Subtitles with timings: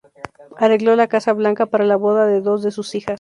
[0.57, 3.09] Arregló la Casa Blanca para la boda de dos de sus hijas.